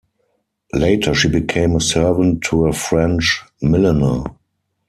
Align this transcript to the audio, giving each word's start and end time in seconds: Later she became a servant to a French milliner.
Later 0.73 1.13
she 1.13 1.29
became 1.29 1.75
a 1.75 1.79
servant 1.79 2.41
to 2.45 2.65
a 2.65 2.73
French 2.73 3.43
milliner. 3.61 4.23